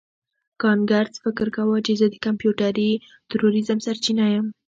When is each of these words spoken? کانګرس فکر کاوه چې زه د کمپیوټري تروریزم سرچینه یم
کانګرس 0.61 1.13
فکر 1.23 1.47
کاوه 1.55 1.77
چې 1.85 1.93
زه 1.99 2.05
د 2.09 2.15
کمپیوټري 2.25 2.91
تروریزم 3.31 3.77
سرچینه 3.85 4.25
یم 4.33 4.45